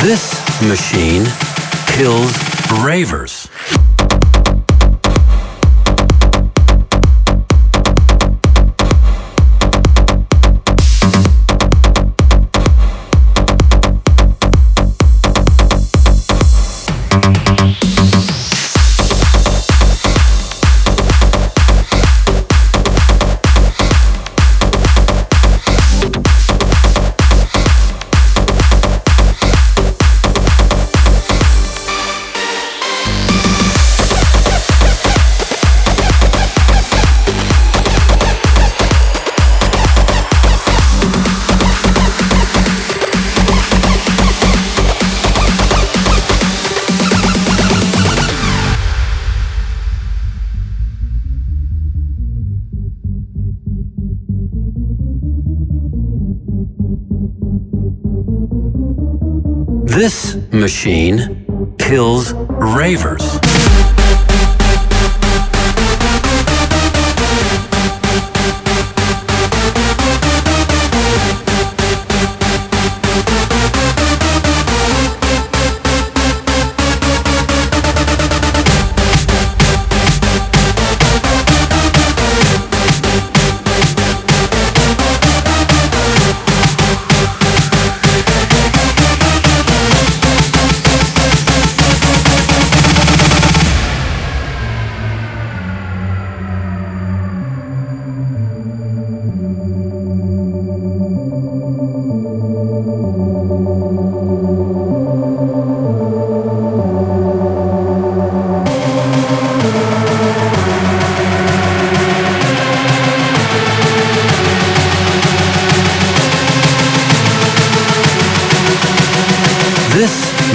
[0.00, 1.24] This machine
[1.88, 2.32] kills
[2.84, 3.48] ravers.
[59.98, 63.57] This machine kills ravers.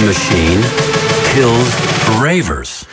[0.04, 0.62] Machine
[1.34, 1.74] kills
[2.20, 2.84] ravers.